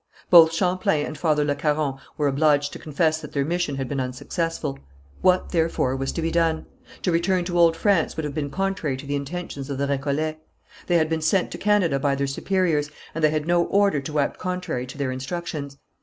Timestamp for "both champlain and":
0.31-1.15